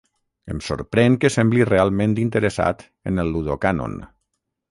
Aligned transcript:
Em 0.53 0.61
sorprèn 0.67 1.17
que 1.25 1.31
sembli 1.35 1.67
realment 1.69 2.17
interessat 2.23 2.83
en 3.13 3.25
el 3.27 3.31
Ludocànon. 3.35 3.97